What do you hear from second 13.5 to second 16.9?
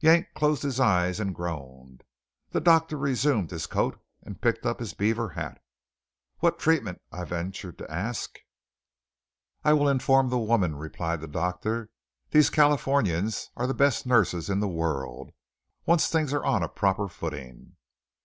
are the best nurses in the world, once things are on a